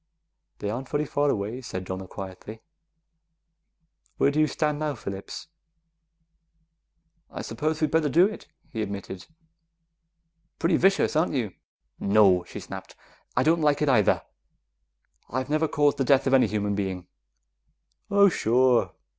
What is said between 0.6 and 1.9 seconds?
aren't very far away," said